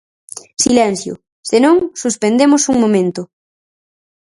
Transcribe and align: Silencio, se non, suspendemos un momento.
Silencio, 0.63 1.13
se 1.49 1.57
non, 1.65 1.77
suspendemos 2.01 2.61
un 2.71 2.77
momento. 2.83 3.21